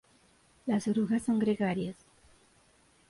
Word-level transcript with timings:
Las 0.65 0.87
orugas 0.87 1.21
son 1.21 1.37
gregarias. 1.37 1.95